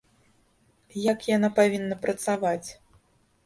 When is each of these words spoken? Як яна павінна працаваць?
Як 1.11 1.29
яна 1.35 1.49
павінна 1.61 2.01
працаваць? 2.09 2.69